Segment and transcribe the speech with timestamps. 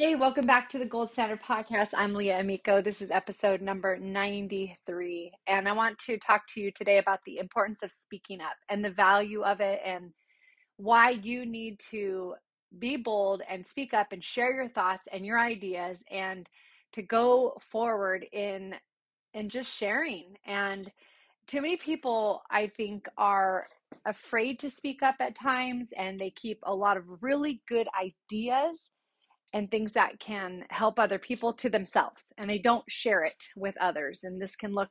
[0.00, 1.88] Hey, welcome back to the Gold Standard Podcast.
[1.92, 2.80] I'm Leah Amico.
[2.80, 5.32] This is episode number 93.
[5.48, 8.84] And I want to talk to you today about the importance of speaking up and
[8.84, 10.12] the value of it and
[10.76, 12.36] why you need to
[12.78, 16.48] be bold and speak up and share your thoughts and your ideas and
[16.92, 18.76] to go forward in
[19.34, 20.92] in just sharing and
[21.48, 23.66] too many people i think are
[24.06, 28.92] afraid to speak up at times and they keep a lot of really good ideas
[29.54, 33.74] and things that can help other people to themselves and they don't share it with
[33.80, 34.90] others and this can look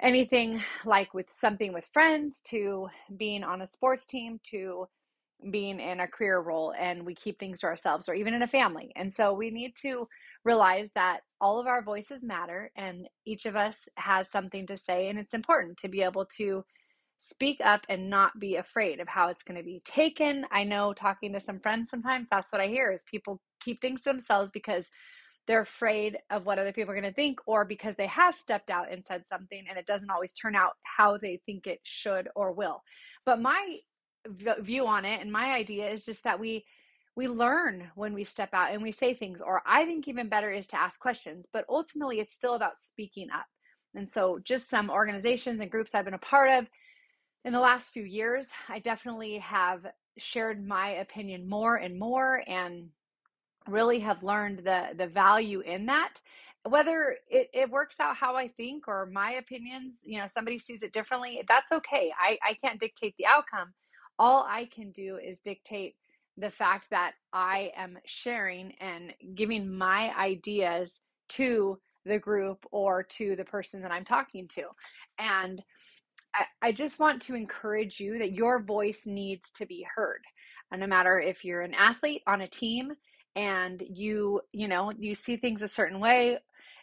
[0.00, 4.86] anything like with something with friends to being on a sports team to
[5.50, 8.48] being in a career role and we keep things to ourselves or even in a
[8.48, 10.08] family and so we need to
[10.44, 15.08] realize that all of our voices matter and each of us has something to say
[15.08, 16.64] and it's important to be able to
[17.18, 20.44] speak up and not be afraid of how it's going to be taken.
[20.50, 24.02] I know talking to some friends sometimes that's what i hear is people keep things
[24.02, 24.90] to themselves because
[25.46, 28.70] they're afraid of what other people are going to think or because they have stepped
[28.70, 32.28] out and said something and it doesn't always turn out how they think it should
[32.34, 32.82] or will.
[33.26, 33.78] But my
[34.26, 36.64] view on it and my idea is just that we
[37.16, 40.50] we learn when we step out and we say things or i think even better
[40.50, 43.46] is to ask questions but ultimately it's still about speaking up.
[43.94, 46.66] And so just some organizations and groups i've been a part of
[47.44, 52.88] in the last few years i definitely have shared my opinion more and more and
[53.68, 56.14] really have learned the the value in that
[56.68, 60.82] whether it, it works out how i think or my opinions you know somebody sees
[60.82, 63.72] it differently that's okay i i can't dictate the outcome
[64.18, 65.94] all i can do is dictate
[66.38, 70.92] the fact that I am sharing and giving my ideas
[71.30, 74.64] to the group or to the person that I'm talking to.
[75.20, 75.62] And
[76.34, 80.22] I, I just want to encourage you that your voice needs to be heard.
[80.72, 82.92] And no matter if you're an athlete on a team
[83.36, 86.38] and you, you know, you see things a certain way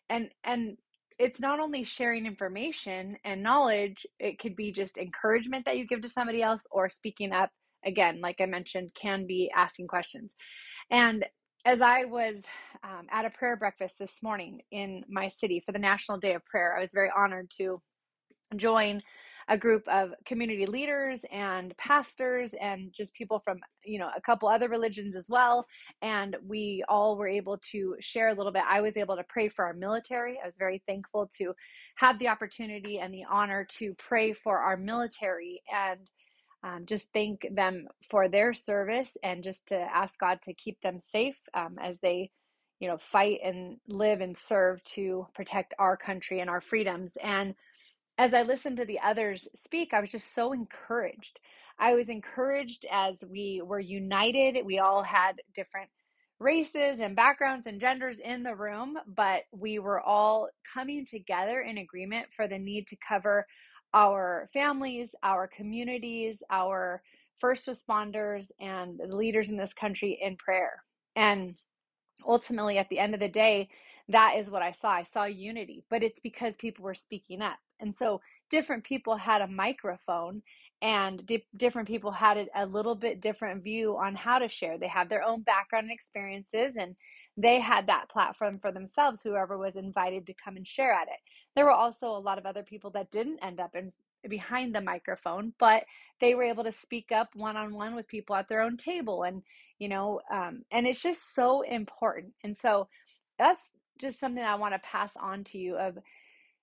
[0.09, 0.77] and and
[1.19, 6.01] it's not only sharing information and knowledge, it could be just encouragement that you give
[6.01, 7.51] to somebody else or speaking up
[7.85, 10.33] again, like I mentioned, can be asking questions.
[10.89, 11.25] And
[11.63, 12.41] as I was
[12.83, 16.43] um, at a prayer breakfast this morning in my city for the National Day of
[16.45, 17.79] Prayer, I was very honored to
[18.55, 19.01] join
[19.51, 24.47] a group of community leaders and pastors and just people from you know a couple
[24.47, 25.65] other religions as well
[26.01, 29.49] and we all were able to share a little bit i was able to pray
[29.49, 31.53] for our military i was very thankful to
[31.95, 35.99] have the opportunity and the honor to pray for our military and
[36.63, 40.99] um, just thank them for their service and just to ask God to keep them
[40.99, 42.29] safe um, as they,
[42.79, 47.17] you know, fight and live and serve to protect our country and our freedoms.
[47.23, 47.55] And
[48.21, 51.39] as I listened to the others speak, I was just so encouraged.
[51.79, 54.63] I was encouraged as we were united.
[54.63, 55.89] We all had different
[56.39, 61.79] races and backgrounds and genders in the room, but we were all coming together in
[61.79, 63.47] agreement for the need to cover
[63.91, 67.01] our families, our communities, our
[67.39, 70.83] first responders, and the leaders in this country in prayer.
[71.15, 71.55] And
[72.27, 73.69] ultimately, at the end of the day,
[74.09, 74.89] that is what I saw.
[74.91, 77.57] I saw unity, but it's because people were speaking up.
[77.79, 80.41] And so different people had a microphone
[80.81, 84.77] and di- different people had a, a little bit different view on how to share.
[84.77, 86.95] They had their own background and experiences, and
[87.37, 91.19] they had that platform for themselves, whoever was invited to come and share at it.
[91.55, 93.93] There were also a lot of other people that didn't end up in
[94.29, 95.83] behind the microphone but
[96.19, 99.41] they were able to speak up one-on-one with people at their own table and
[99.79, 102.33] you know um, and it's just so important.
[102.43, 102.87] And so
[103.37, 103.61] that's
[103.99, 105.97] just something i want to pass on to you of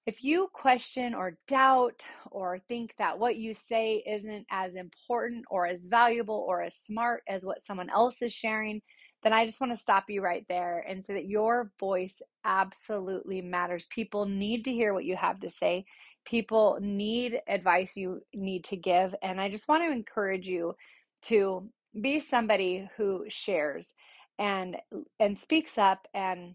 [0.08, 5.66] if you question or doubt or think that what you say isn't as important or
[5.66, 8.80] as valuable or as smart as what someone else is sharing,
[9.22, 13.42] then I just want to stop you right there and say that your voice absolutely
[13.42, 13.86] matters.
[13.90, 15.84] People need to hear what you have to say.
[16.24, 19.14] People need advice you need to give.
[19.22, 20.74] And I just want to encourage you
[21.22, 21.68] to
[22.00, 23.94] be somebody who shares
[24.38, 24.76] and
[25.18, 26.54] and speaks up and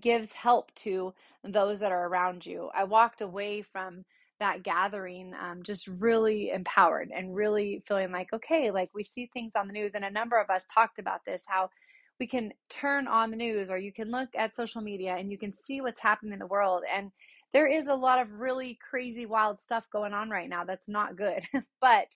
[0.00, 1.12] gives help to
[1.44, 2.70] those that are around you.
[2.74, 4.04] I walked away from
[4.40, 9.52] that gathering um, just really empowered and really feeling like, okay, like we see things
[9.56, 11.70] on the news, and a number of us talked about this how
[12.20, 15.38] we can turn on the news or you can look at social media and you
[15.38, 17.10] can see what's happening in the world and
[17.52, 21.16] there is a lot of really crazy wild stuff going on right now that's not
[21.16, 21.42] good
[21.80, 22.06] but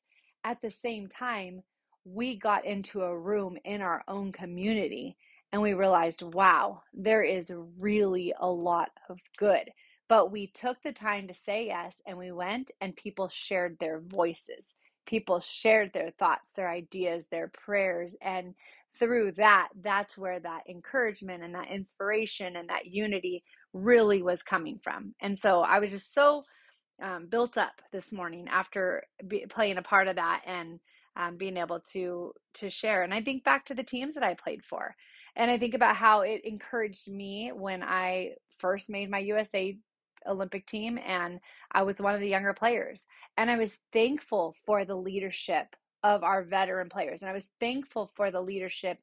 [0.45, 1.63] at the same time
[2.05, 5.17] we got into a room in our own community
[5.53, 9.69] and we realized wow there is really a lot of good
[10.09, 14.01] but we took the time to say yes and we went and people shared their
[14.01, 14.67] voices
[15.07, 18.55] people shared their thoughts their ideas their prayers and
[18.99, 24.81] through that, that's where that encouragement and that inspiration and that unity really was coming
[24.83, 25.15] from.
[25.21, 26.45] And so I was just so
[27.03, 30.81] um, built up this morning after be, playing a part of that and
[31.17, 33.03] um, being able to to share.
[33.03, 34.95] And I think back to the teams that I played for,
[35.37, 39.79] and I think about how it encouraged me when I first made my USA
[40.29, 41.41] Olympic team, and
[41.73, 46.23] I was one of the younger players, and I was thankful for the leadership of
[46.23, 47.23] our veteran players.
[47.23, 48.99] And I was thankful for the leadership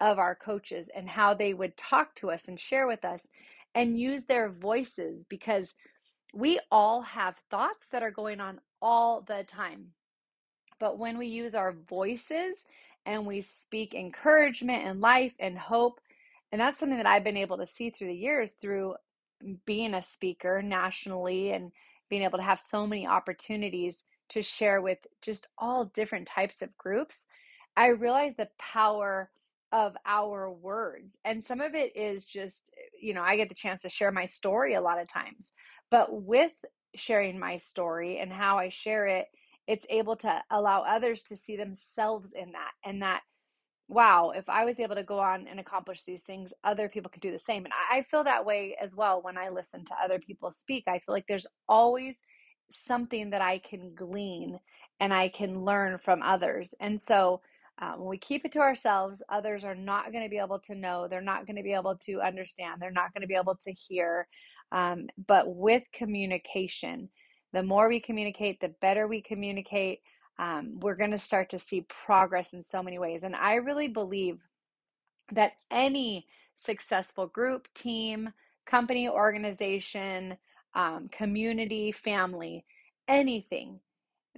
[0.00, 3.22] of our coaches and how they would talk to us and share with us
[3.74, 5.74] and use their voices because
[6.34, 9.88] we all have thoughts that are going on all the time.
[10.78, 12.56] But when we use our voices
[13.06, 16.00] and we speak encouragement and life and hope,
[16.52, 18.94] and that's something that I've been able to see through the years through
[19.66, 21.72] being a speaker nationally and
[22.08, 26.76] being able to have so many opportunities to share with just all different types of
[26.76, 27.24] groups,
[27.76, 29.30] I realized the power
[29.72, 31.16] of our words.
[31.24, 32.70] And some of it is just,
[33.00, 35.46] you know, I get the chance to share my story a lot of times.
[35.90, 36.52] But with
[36.94, 39.26] sharing my story and how I share it,
[39.66, 43.22] it's able to allow others to see themselves in that and that
[43.88, 47.22] wow, if I was able to go on and accomplish these things, other people could
[47.22, 47.64] do the same.
[47.64, 50.84] And I feel that way as well when I listen to other people speak.
[50.86, 52.16] I feel like there's always
[52.70, 54.58] something that I can glean
[55.00, 56.74] and I can learn from others.
[56.80, 57.40] And so
[57.80, 60.74] uh, when we keep it to ourselves, others are not going to be able to
[60.74, 61.06] know.
[61.08, 62.82] They're not going to be able to understand.
[62.82, 64.26] They're not going to be able to hear.
[64.72, 67.08] Um, but with communication,
[67.52, 70.00] the more we communicate, the better we communicate.
[70.38, 73.22] Um, we're going to start to see progress in so many ways.
[73.22, 74.38] And I really believe
[75.32, 76.26] that any
[76.56, 78.32] successful group, team,
[78.66, 80.36] company, organization,
[80.74, 82.64] um, community, family,
[83.08, 83.80] anything,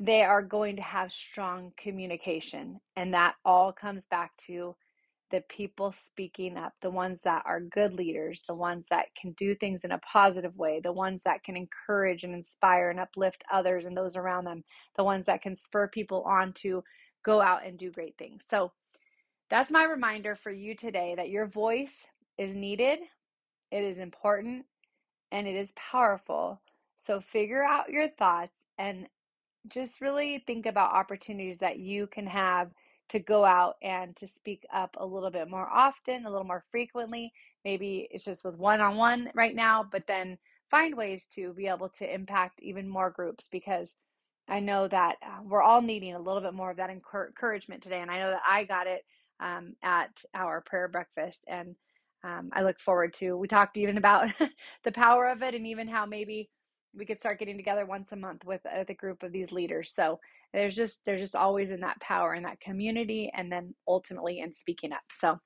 [0.00, 2.81] they are going to have strong communication.
[2.97, 4.75] And that all comes back to
[5.31, 9.55] the people speaking up, the ones that are good leaders, the ones that can do
[9.55, 13.87] things in a positive way, the ones that can encourage and inspire and uplift others
[13.87, 14.65] and those around them,
[14.97, 16.82] the ones that can spur people on to
[17.25, 18.43] go out and do great things.
[18.50, 18.73] So
[19.49, 21.94] that's my reminder for you today that your voice
[22.38, 23.00] is needed,
[23.71, 24.65] it is important,
[25.33, 26.61] and it is powerful.
[26.99, 29.06] So figure out your thoughts and
[29.69, 32.71] just really think about opportunities that you can have
[33.11, 36.65] to go out and to speak up a little bit more often, a little more
[36.71, 37.33] frequently.
[37.65, 40.39] Maybe it's just with one on one right now, but then
[40.71, 43.95] find ways to be able to impact even more groups because
[44.49, 48.01] I know that uh, we're all needing a little bit more of that encouragement today.
[48.01, 49.03] And I know that I got it
[49.41, 51.45] um, at our prayer breakfast.
[51.49, 51.77] And
[52.25, 53.37] um, I look forward to.
[53.37, 54.33] We talked even about
[54.85, 56.51] the power of it, and even how maybe
[56.95, 59.93] we could start getting together once a month with, with a group of these leaders.
[59.95, 60.21] So
[60.52, 64.52] there's just there's just always in that power in that community, and then ultimately in
[64.52, 65.02] speaking up.
[65.12, 65.38] So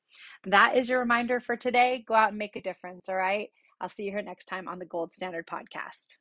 [0.47, 2.05] that is your reminder for today.
[2.07, 3.09] Go out and make a difference.
[3.09, 3.51] All right.
[3.81, 6.17] I'll see you here next time on the Gold Standard Podcast.